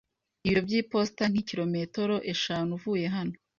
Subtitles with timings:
[0.45, 3.35] Ibiro by'iposita ni kilometero eshanu uvuye hano.